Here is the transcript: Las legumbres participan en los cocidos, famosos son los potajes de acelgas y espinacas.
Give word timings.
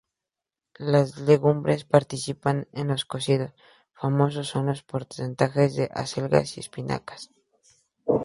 Las 0.79 1.15
legumbres 1.19 1.83
participan 1.85 2.67
en 2.73 2.87
los 2.87 3.05
cocidos, 3.05 3.51
famosos 3.93 4.47
son 4.47 4.65
los 4.65 4.81
potajes 4.81 5.75
de 5.75 5.91
acelgas 5.93 6.57
y 6.57 6.61
espinacas. 6.61 7.29